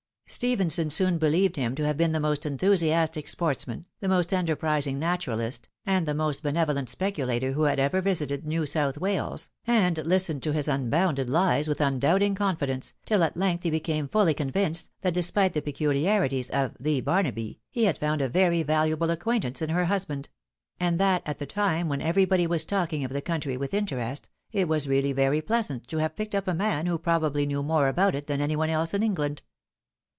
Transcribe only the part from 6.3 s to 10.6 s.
benevolent speculator who had ever visited New South Wales, and listened to